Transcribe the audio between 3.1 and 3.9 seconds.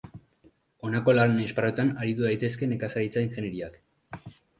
ingeniariak.